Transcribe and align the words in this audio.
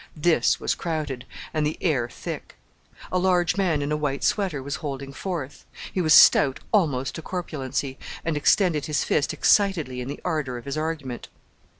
This 0.17 0.59
was 0.59 0.73
crowded, 0.73 1.25
and 1.53 1.63
the 1.63 1.77
air 1.79 2.09
thick. 2.09 2.55
A 3.11 3.19
large 3.19 3.55
man 3.55 3.83
in 3.83 3.91
a 3.91 3.95
white 3.95 4.23
sweater 4.23 4.63
was 4.63 4.77
holding 4.77 5.13
forth. 5.13 5.63
He 5.93 6.01
was 6.01 6.11
stout 6.15 6.59
almost 6.71 7.13
to 7.13 7.21
corpulency, 7.21 7.99
and 8.25 8.35
extended 8.35 8.87
his 8.87 9.03
fist 9.03 9.31
excitedly 9.31 10.01
in 10.01 10.07
the 10.07 10.19
ardour 10.25 10.57
of 10.57 10.65
his 10.65 10.75
argument. 10.75 11.27